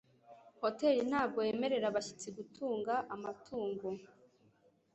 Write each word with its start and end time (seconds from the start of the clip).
Hoteri 0.61 1.01
ntabwo 1.09 1.39
yemerera 1.47 1.85
abashyitsi 1.89 2.27
gutunga 2.37 2.93
amatungo 3.15 3.87